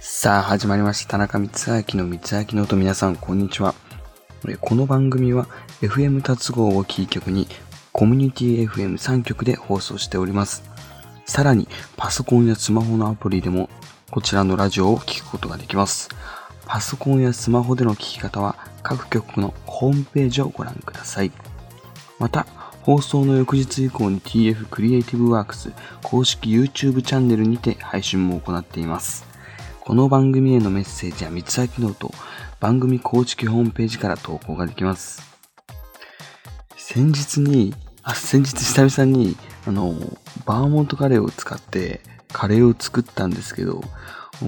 [0.00, 1.12] さあ始まりました。
[1.12, 2.76] 田中光明の光明の音。
[2.76, 3.74] 皆さんこんにちは。
[4.60, 5.48] この番組は
[5.80, 7.48] FM 達合をキー局に
[7.92, 10.62] コミュニティ FM3 局で放送しております。
[11.26, 11.66] さらに
[11.96, 13.68] パソコンやスマホのアプリでも
[14.12, 16.10] こちらのラジオを聴くことができます。
[16.64, 21.32] パソコンやスマホでの聞き方は各局のホームページをご覧ください。
[22.20, 22.46] また
[22.82, 25.72] 放送の翌日以降に TF クリエイティブワークス
[26.04, 29.27] 公式 YouTube チャンネルにて配信も行っています。
[29.88, 32.12] この番組へのメッセージや三つ秋ノート、
[32.60, 35.22] 番組公式ホームページから投稿ができます。
[36.76, 39.34] 先日に、あ、先日久々に、
[39.66, 39.94] あの、
[40.44, 42.02] バーモントカレーを使って
[42.34, 43.80] カレーを作ったんですけど、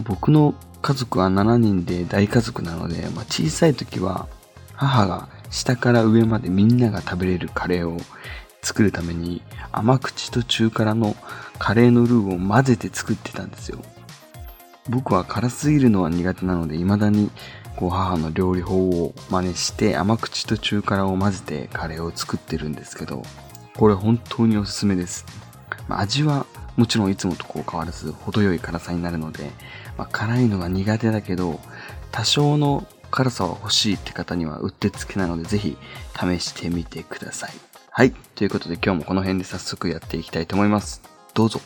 [0.04, 4.28] 僕の家族は7人で大家族なので、まあ、小さい時は
[4.74, 7.96] 母が下から上までみんなが食べれるカレーを
[8.60, 9.40] 作るために
[9.72, 11.16] 甘口と中辛の
[11.58, 13.78] カレーのルーを混ぜて作ってたんですよ。
[14.90, 17.30] 僕は辛すぎるのは苦手なので未だに
[17.76, 23.22] こう母の料理法を真似して甘口と中辛を混ぜてカレーを作ってるんですけど、
[23.76, 25.24] これ本当におすすめです。
[25.88, 26.44] まあ味は
[26.76, 29.50] もちろんいつもとこう変わらず程よい辛さになるので、
[29.96, 31.60] まあ、辛いのが苦手だけど
[32.10, 35.76] 多少の辛さは欲しいって方にはうってつけなのでぜひ
[36.14, 37.50] 試してみてください。
[37.90, 38.12] はい。
[38.34, 41.02] ということで今日もこの辺で早速やっていきたいと思います。
[41.34, 41.60] どうぞ。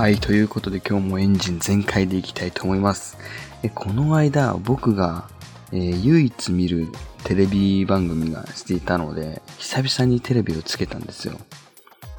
[0.00, 0.16] はい。
[0.16, 3.18] ということで今日もエンジン全開でいきたいと思います。
[3.62, 5.28] えこの間僕が、
[5.72, 6.88] えー唯一見る
[7.24, 11.36] テレビ番組がしていたので久々にテレビをつけたんですよ。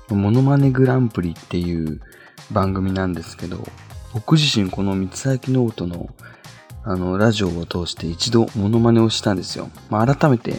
[0.09, 2.01] モノマネグランプリっていう
[2.51, 3.57] 番組なんですけど
[4.13, 6.11] 僕自身この光秋ノートの
[6.83, 9.71] あのラジオを通して一度モノマネをしたんですよ。
[9.89, 10.53] まあ、改めて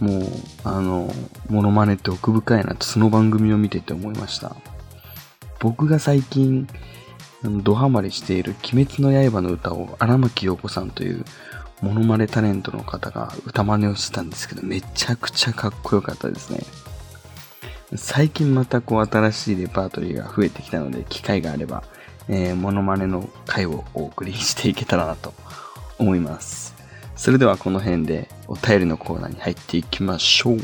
[0.00, 0.22] もう
[0.64, 1.10] あの
[1.48, 4.54] モノマネって奥深いなとその番組を見てて思いました。
[5.60, 6.68] 僕が最近
[7.42, 11.24] ドハマりしている「鬼滅の刃」の歌を荒牧陽子さんという
[11.82, 16.60] モノマネタレントの方が歌真似をしてたんですけどめちゃくちゃかっこよかったですね。
[17.94, 21.84] 最近またこう新しいレパートリーが増えてきたので機会があれば、
[22.28, 25.32] えー、モノマネの回をお送りしていけたらなと
[25.98, 26.74] 思います。
[27.14, 30.58] それではこの辺でお便りのコーナーに入っていきましょう。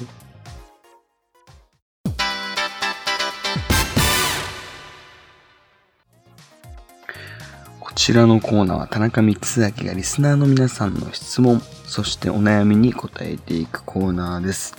[7.92, 14.75] こちらのコーナーは田中光明がリスナーの皆さんの質問、そしてお悩みに答えていくコーナーです。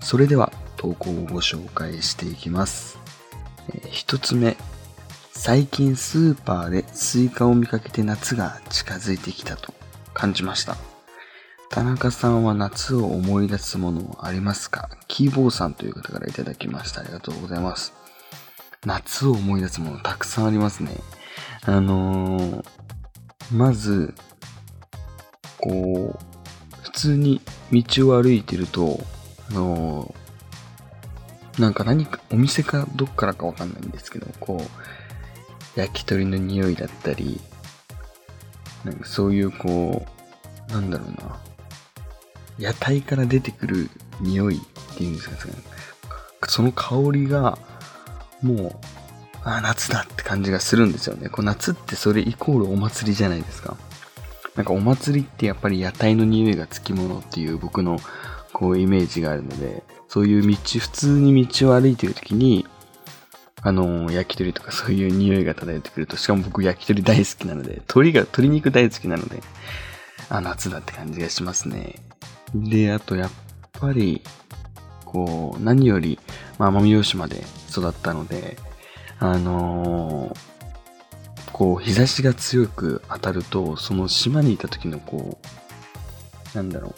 [0.00, 2.98] それでは投稿をご紹介していきます。
[3.68, 4.56] えー一つ目、
[5.32, 9.74] 最近スーパーでスイカを見かけて夏が近づいてきたと
[10.14, 10.78] 感じました。
[11.68, 14.88] 田中さんは夏を思い出すものありますか？
[15.08, 17.02] キーボーさんという方からいただきました。
[17.02, 17.92] ありがとうございます。
[18.86, 20.92] 夏を思い出すものたくさんありますね。
[21.62, 22.64] あのー
[23.52, 24.14] まず、
[25.58, 27.40] こう、普通に
[27.72, 29.00] 道を歩いてると、
[29.50, 34.62] あのーなんか何か、お店かどっからかわかんないんですけど、こ
[35.76, 37.40] う、焼き鳥の匂いだったり、
[38.84, 40.06] なんかそういうこ
[40.68, 41.38] う、なんだろうな、
[42.58, 43.90] 屋台から出てくる
[44.20, 45.54] 匂いっていうんですかね、
[46.46, 47.58] その香りが、
[48.42, 48.76] もう
[49.42, 51.28] あ夏だって感じがするんですよね。
[51.28, 53.76] こう夏ってそれイコールお祭りじゃないですか。
[54.56, 57.98] なんかお祭りってやっぱり屋台の匂いがつきものっていう僕の
[58.52, 62.66] こうイメージがあるので、そういう道、普通に道を歩いてる時に、
[63.62, 69.42] あのー焼き鳥とか そういう匂いが漂ってくると、しかも僕焼き鳥大好きなので、鶏が、鶏肉大好きなので、
[70.28, 71.96] あ、夏だって感じがしますね。
[72.54, 73.30] で、あとやっ
[73.72, 74.22] ぱり、
[75.04, 76.18] こう、何より、
[76.58, 78.56] まあ、奄美大島で育ったので、
[79.20, 80.60] あのー
[81.60, 85.36] こう、日差しが強く当たると、その島にいた時のこ
[86.54, 86.94] う、なんだろう、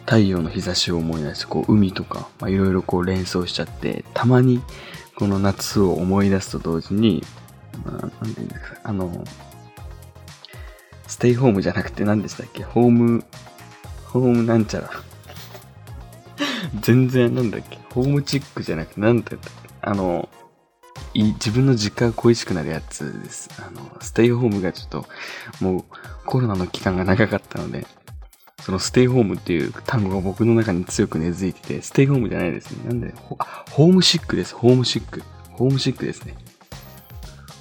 [0.00, 4.60] 太陽の日差しを思い出して、こう、海とか、まあ、いろいろこう連想しちゃって、たまに、
[5.14, 7.22] この夏を思い出すと同時に、
[7.84, 9.24] まあ、なんていうんですか、あの、
[11.06, 13.24] ステイホームじゃなくて何でしたっけホーム、
[14.06, 14.90] ホームなんちゃら。
[16.80, 20.28] 全然なんだっけホームチックじゃなくて何だったっけあの、
[21.14, 23.50] 自分の実家が恋しくなるやつです。
[23.58, 25.06] あの、ステイホームがちょっと、
[25.60, 25.84] もう
[26.24, 27.86] コロナの期間が長かったので、
[28.62, 32.88] そのステイホームっていう単語が僕の中に強く根付いてて、ステイホームじゃないですね。
[32.88, 34.54] なんで、あホームシックです。
[34.54, 35.22] ホームシック。
[35.50, 36.34] ホームシックですね。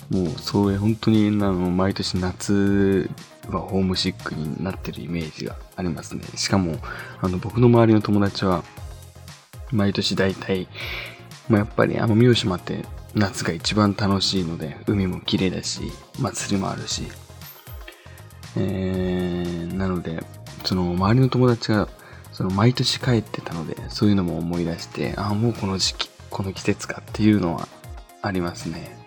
[0.09, 3.09] もう、それ本当に、あの、毎年夏
[3.49, 6.23] はホームシックになってるイメージがありますね。
[6.35, 6.75] しかも、
[7.21, 8.63] あの、僕の周りの友達は、
[9.71, 10.67] 毎年大体、
[11.49, 15.81] まあ、やっぱり奄美大島って夏が一番楽しいので、海も綺麗だし、
[16.19, 17.03] 祭りもあるし、
[18.55, 20.23] えー、なので、
[20.63, 21.89] その周りの友達が、
[22.31, 27.67] その毎年帰ってたので、そういうのも思い出して、ああ、もうこの時期、この季節かっていうのは
[28.21, 28.97] ありますね。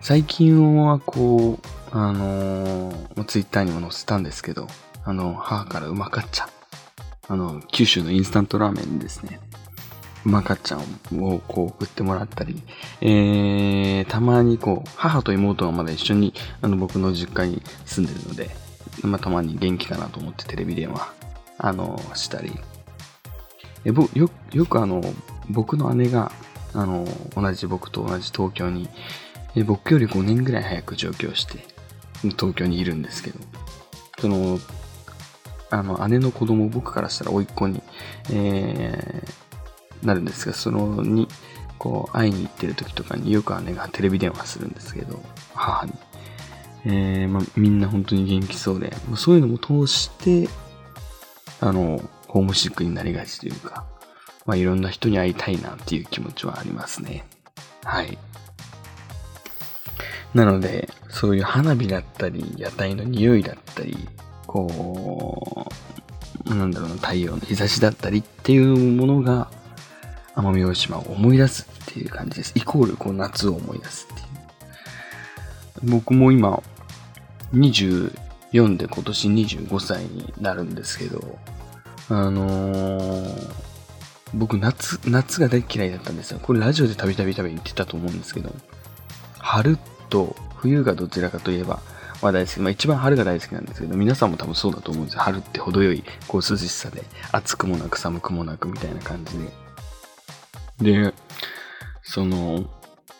[0.00, 4.66] 最近はこう、あのー、ツイッターにも載せたんですけど、
[5.04, 6.48] あの、母からうまかっちゃ。
[7.28, 9.38] あの、九州のインスタントラーメンですね。
[10.24, 10.80] うまかっちゃん
[11.22, 12.62] をこう送ってもらったり、
[13.00, 18.50] えー、たまにこう、母と妹がまだ一緒にあの僕の実家に住んでるので、
[19.02, 21.12] まあ、たまに元気かなと思ってテレビ電話、
[21.58, 22.52] あの、したり。
[23.84, 25.02] え僕よよくあの、
[25.48, 26.32] 僕の姉が、
[26.74, 28.88] あの、同じ僕と同じ東京に、
[29.54, 31.64] え僕より5年ぐらい早く上京して、
[32.22, 33.38] 東京にいるんですけど、
[34.20, 34.58] その、
[35.70, 37.82] あの、姉の子供、僕からしたら甥っ子に、
[38.30, 39.47] えー、
[40.02, 41.28] なるんですが、そのに、
[41.78, 45.22] こう、会いに行ってる時とかによく姉がテレビ電話するんですけど、
[45.54, 45.92] 母に。
[46.84, 50.48] えー、まあ、みんな本当に元気そうで、そういうのも通して、
[51.60, 53.84] あの、ホームシックになりがちというか、
[54.46, 57.26] まあ、いろんな人に会いたいなっていう気持ちはありますね。
[57.84, 58.18] はい。
[60.34, 64.08] なので、そういう花火だったり、屋台の匂いだったり、
[64.46, 65.70] こ
[66.46, 69.50] う、なんだろうな、太陽の日差しだったりっていうものが、
[70.38, 72.52] 奄美大島を思い出すっていう感じです。
[72.54, 74.24] イコール、こう、夏を思い出すってい
[75.88, 75.90] う。
[75.90, 76.62] 僕も今、
[77.52, 81.38] 24で今年25歳になるんですけど、
[82.08, 83.52] あのー、
[84.32, 86.38] 僕夏、夏が大嫌いだったんですよ。
[86.40, 88.54] これラジオでたびたびたび言ってたと思うんですけど、
[89.38, 89.76] 春
[90.08, 91.80] と冬がどちらかといえば、
[92.22, 92.60] まあ大好き。
[92.60, 95.20] まあ一番春が大好きなんですけど、皆さんも多分そうだと思うんですよ。
[95.22, 97.02] 春って程よい、こう涼しさで、
[97.32, 99.67] 暑くもなく寒くもなくみたいな感じで。
[100.80, 101.12] で、
[102.02, 102.68] その、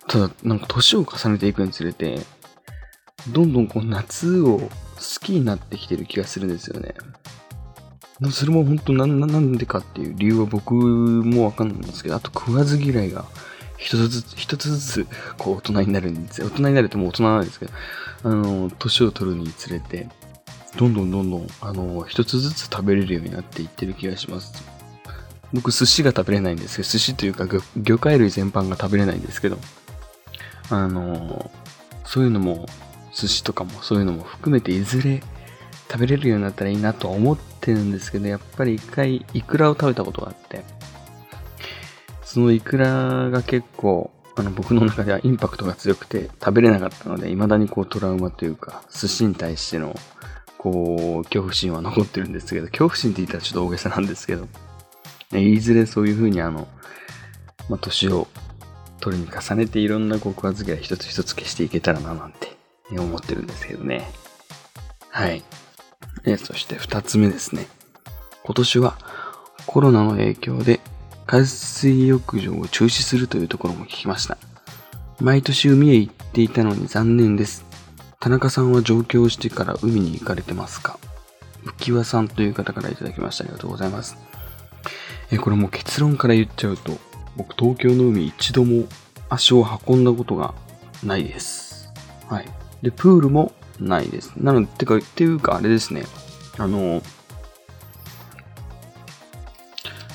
[0.08, 2.20] ただ、なんか年を重ねていくにつれて、
[3.32, 4.70] どんどんこう夏を好
[5.20, 6.94] きになってきてる気がするんですよね。
[8.32, 13.26] それも本当な、なんでかっていう理由は僕もわかんないんですけど、あと食わず嫌いが
[13.76, 15.06] 一つずつ、一つずつ、
[15.38, 16.49] こう、大人になるんですよ。
[16.49, 17.72] 大人になるともう大人なんですけど、
[18.25, 20.08] あの、年を取るにつれて、
[20.76, 24.78] どんどんどんどん、あの、一つずつ食べれるようになっていってる気がします。
[25.53, 27.47] 僕、寿司が食べれないんですけど、寿司というか
[27.77, 29.59] 魚介類全般が食べれないんですけど、
[30.71, 31.50] あの、
[32.05, 32.67] そういうのも、
[33.15, 35.23] 寿司とかもそういうのも含めていずれ
[35.91, 40.62] 食べれるようになったらいいなとは思ってるんですけど、やっぱり一回イクラを食べたことがあって、
[42.23, 49.99] そのイクラが結構、あの僕の中ではインパクトが強くて食べれなかったので、未だにこうトラウマというか、寿司に対しての、
[50.59, 54.47] こう、恐怖心は残ってるんですけど、恐怖心って言ったらちょっと大げさなんですけど、
[55.33, 56.69] いずれそういう風にあの、
[57.69, 58.29] まあ、年を
[59.01, 62.57] 取りに重ねていろんな告発が一つ一つ消していけたらななんて
[62.91, 64.11] 思ってるんですけどね。
[65.11, 65.45] はい。
[66.25, 67.67] えそして二つ目ですね。
[68.43, 68.99] 今年は
[69.67, 70.81] コロナの影響で
[71.27, 74.39] 海水浴場を中止するというところも聞きました。
[75.21, 77.67] 毎年海へ行っていたのに残念です。
[78.21, 80.99] 田中さんは上京してから海に行かれてますか？
[81.79, 83.44] 浮輪さんという方からいただきました。
[83.44, 84.17] ありがとうございます。
[85.31, 86.97] え、これもう結論から言っちゃうと、
[87.37, 88.85] 僕東京の海一度も
[89.29, 90.55] 足を運んだことが
[91.05, 91.93] ないです。
[92.29, 92.49] はい。
[92.82, 94.32] で、プールもないです。
[94.37, 96.05] なので、てか、っていうかあれですね。
[96.56, 97.03] あの、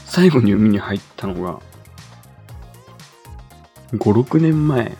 [0.06, 1.60] 最後に海に入ったのが、
[3.94, 4.98] 5、6年前、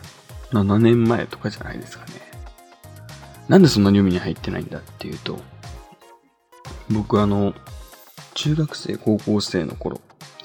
[0.50, 2.12] 7年前とかじゃないですかね。
[3.48, 5.38] なんでそんなに海に入ってないんだっていうと、
[6.90, 7.54] 僕あの、
[8.34, 10.00] 中学生、高校生の頃、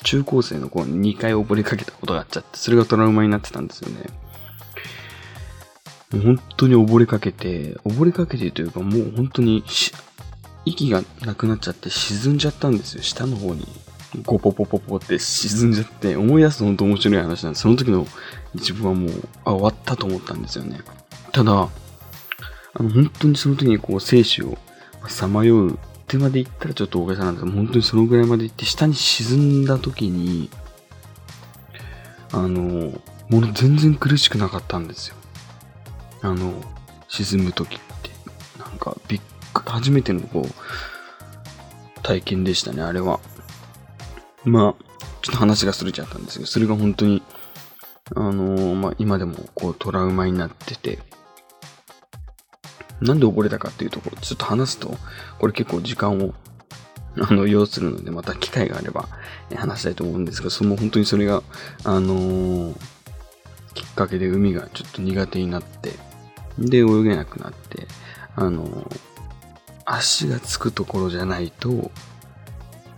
[0.10, 4.06] 中高生の頃に2回溺れかけたことがあっちゃって、それがトラウマになってたんですよね。
[6.12, 9.64] もう本当に溺れかけて、溺れかけてというかもう本当に
[10.66, 13.68] 息がなくなっちゃって沈んじゃったんですよ、下の方に。
[14.26, 17.62] ゴポポポポって沈んじゃって、思い出すと本当面白い話なんです。
[17.62, 18.08] その時の
[18.56, 19.12] 自分はもう、
[19.46, 20.80] あ、終わったと思ったんですよね。
[21.32, 24.58] ただ、あの、本当にその時にこう、生死を
[25.08, 30.50] さまようってまで行ったらちょっと大げさなんですけど、本当にそのぐらいまで行って、下に沈んだ時に、
[32.32, 33.00] あの、
[33.30, 35.16] もの全然苦しくなかったんですよ。
[36.24, 36.52] あの、
[37.08, 38.10] 沈む時って。
[38.58, 39.22] なんか、びっ
[39.54, 43.20] く、初めてのこう、体験でしたね、あれは。
[44.46, 44.84] まあ、
[45.22, 47.22] ちょっと話がすれちゃったんですけど、それが本当に、
[48.16, 50.98] あの、まあ、今でもこうトラウマになってて、
[53.02, 54.98] なんで溺れたかっていうところ、ちょっと話すと、
[55.40, 56.34] これ結構時間を、
[57.20, 59.08] あの、要するので、また機会があれば、
[59.56, 61.44] 話したいと思うんですが、その本当にそれが、
[61.84, 62.76] あのー、
[63.74, 65.94] きっかけで海がちょっと苦手になって、
[66.58, 67.88] で、泳げなくなって、
[68.36, 69.00] あのー、
[69.86, 71.92] 足がつくところじゃないと、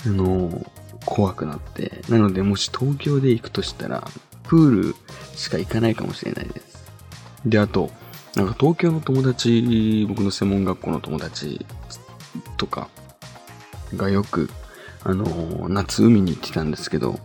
[0.05, 0.67] あのー、
[1.05, 4.07] 怖くなって、なので、もし東京で行くとしたら、
[4.43, 4.95] プール
[5.35, 6.91] しか行かないかもしれないです。
[7.45, 7.89] で、あと、
[8.35, 11.65] なんか東京の友達、僕の専門学校の友達
[12.57, 12.89] とか
[13.95, 14.49] がよく、
[15.03, 17.19] あの、夏海に行ってたんですけど、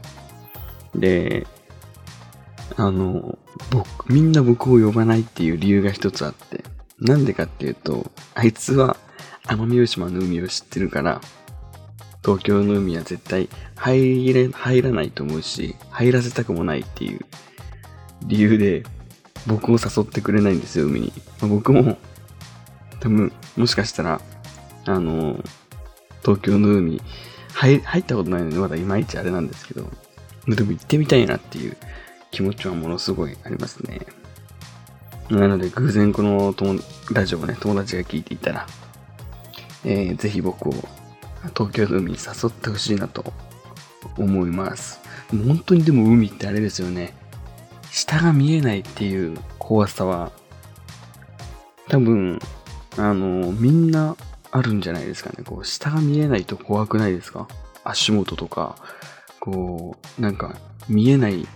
[0.95, 1.47] で、
[2.77, 3.39] あの、
[3.71, 6.65] 僕、みんな僕を呼ばないっていう理由が一つあって、
[6.99, 8.97] なんでかっていうと、あいつは
[9.45, 11.21] 奄美大島の海を知ってるから、
[12.25, 17.21] 東京の海は絶対入れ、入らないと思うし、入らせたくもないっていう
[18.27, 18.83] 理由で、
[19.47, 21.13] 僕を誘ってくれないんですよ、海に。
[21.41, 21.99] まあ、僕も、
[23.01, 24.21] 多分、もしかしたら、
[24.87, 25.43] あの、
[26.23, 27.01] 東京の海、
[27.55, 29.89] 入入ったことないので、まだいまいちあれなんですけど、
[30.49, 31.77] でも行ってみたいなっていう
[32.31, 34.01] 気持ちはものすごいありますね。
[35.31, 36.81] なので、偶然この友
[37.13, 38.67] ラジオをね、友達が聞いていたら、
[39.85, 40.73] えー、ぜひ僕を
[41.57, 43.33] 東京の海に誘ってほしいなと
[44.17, 45.01] 思います。
[45.31, 47.15] 本当にでも海ってあれですよね。
[47.97, 50.31] 下が見えないっていう怖さは、
[51.89, 52.39] 多分、
[52.99, 54.17] あの、みんな
[54.51, 55.43] あるんじゃないですかね。
[55.43, 57.49] こう、下が見えないと怖くないですか？
[57.85, 58.77] 足元とか、
[59.41, 60.57] こう、なんか、
[60.91, 61.49] 見えない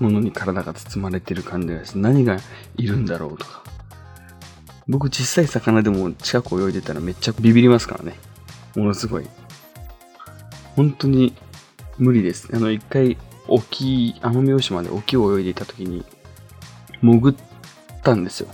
[0.00, 2.38] ものに体が包まれてる感じがして、何が
[2.76, 3.62] いるんだろうとか。
[4.88, 8.16] 僕、小さい魚でも近く泳いでたらめっちゃビビりますからね。
[8.74, 9.28] ものすごい。
[10.74, 11.32] 本当に
[11.96, 12.48] 無理です。
[12.52, 13.16] あの、一回、
[13.52, 16.04] 沖、奄美大島で沖を泳いでいた時に、
[17.02, 17.34] 潜っ
[18.02, 18.48] たんですよ。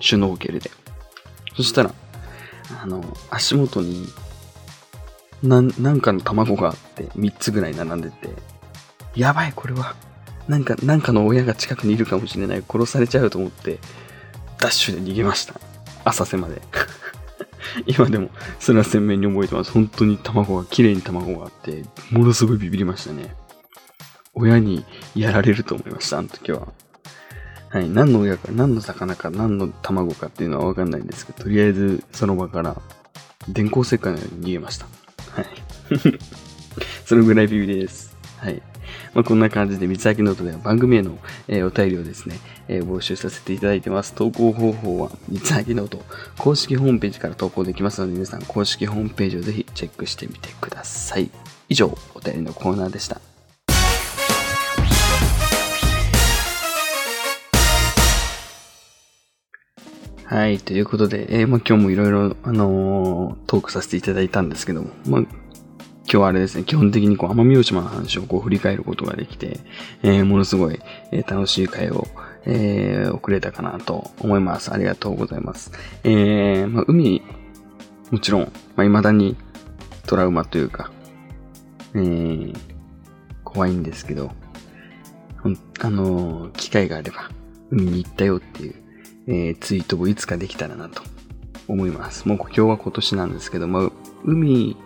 [0.00, 0.70] シュノーケルで。
[1.56, 1.92] そしたら、
[2.82, 4.06] あの、足元に、
[5.42, 8.28] な、なんかの卵があって、3つぐらい並んでて、
[9.16, 9.96] やばい、これは。
[10.46, 12.62] なんか、なんかの親が近くにいるかもしれない。
[12.68, 13.80] 殺されちゃうと思って、
[14.58, 15.54] ダッシュで逃げました。
[16.04, 16.62] 浅瀬まで。
[17.86, 19.72] 今でも、それは鮮明に覚えてます。
[19.72, 23.34] 本当に卵が、綺麗に卵があって、ものすごいビビりましたね。
[24.36, 26.68] 親にやられると思いました、あの時は。
[27.70, 32.80] はい、何の親か、何の魚か、何の卵かっていうのはわかんないんですけど、とりあえずその場から
[33.48, 34.86] 電光石火のように逃げました。
[35.30, 35.46] はい。
[37.04, 38.16] そのぐらいビビりです。
[38.38, 38.62] はい。
[39.14, 42.38] まあ、こんな感じで、光秋ノートでは番組への、えー、お便りをですね、
[42.68, 44.12] えー、募集させていただいてます。
[44.12, 46.04] 投稿方法は、光秋ノート
[46.36, 51.30] 公式ホームページから投稿できますので、皆さん公式ホームページをぜひチェックしてみてください。
[51.68, 53.20] 以上、お便りのコーナーでした。
[60.28, 65.30] はい、ということで、えー、まあ、今日もいろいろ、あのー、トークさせていただいたんですけども、まあ、今
[66.04, 69.60] 日はあれですね、基本的にこう、奄美大島の話をこう振り返ることができて、
[70.02, 70.80] えー、ものすごい、
[71.12, 72.08] え、楽しい会を、
[72.44, 74.72] えー、送れたかなと思います。
[74.72, 75.70] ありがとうございます。
[76.02, 77.22] えー、まあ、海、
[78.10, 79.36] もちろん、まあ、未だに
[80.08, 80.90] トラウマというか、
[81.94, 82.56] えー、
[83.44, 84.32] 怖いんですけど、
[85.78, 87.30] あの、機会があれば、
[87.70, 88.85] 海に行ったよっていう、
[89.26, 91.02] えー、ツイートをいつかできたらなと
[91.68, 92.28] 思います。
[92.28, 93.92] もう今日は今年なんですけども、
[94.24, 94.76] 海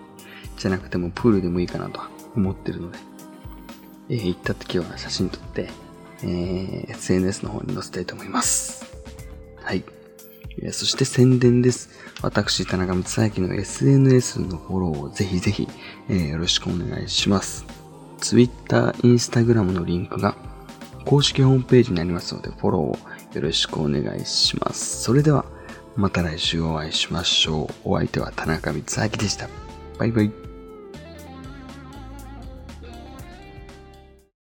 [0.56, 2.00] じゃなくてもプールでもいいかなと
[2.36, 2.98] 思ってるので、
[4.10, 5.68] えー、行った時は写真撮って、
[6.22, 8.84] えー、SNS の方に載せたいと思います。
[9.62, 9.84] はい。
[10.62, 11.90] えそして宣伝です。
[12.22, 15.68] 私、田中光明の SNS のフォローをぜひぜひ、
[16.08, 17.64] えー、よろしくお願いします。
[18.18, 20.36] Twitter、Instagram のリンクが
[21.06, 22.98] 公式ホームページになりますので、フォローを
[23.32, 25.02] よろしくお願いします。
[25.02, 25.44] それでは、
[25.96, 27.90] また来週お会いしましょう。
[27.92, 29.48] お相手は田中光明でした。
[29.98, 30.49] バイバイ。